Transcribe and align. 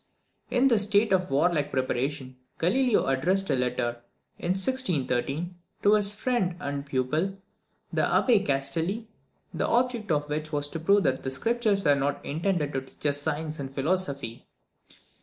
In 0.49 0.67
this 0.67 0.81
state 0.85 1.13
of 1.13 1.29
warlike 1.29 1.69
preparation 1.69 2.35
Galileo 2.57 3.05
addressed 3.05 3.51
a 3.51 3.55
letter, 3.55 4.01
in 4.39 4.53
1613, 4.55 5.53
to 5.83 5.93
his 5.93 6.15
friend 6.15 6.55
and 6.59 6.83
pupil, 6.87 7.37
the 7.93 8.01
Abbé 8.01 8.43
Castelli, 8.43 9.07
the 9.53 9.67
object 9.67 10.09
of 10.11 10.27
which 10.27 10.51
was 10.51 10.67
to 10.69 10.79
prove 10.79 11.03
that 11.03 11.21
the 11.21 11.29
Scriptures 11.29 11.83
were 11.83 11.93
not 11.93 12.25
intended 12.25 12.73
to 12.73 12.81
teach 12.81 13.05
us 13.05 13.21
science 13.21 13.59
and 13.59 13.71
philosophy. 13.71 14.47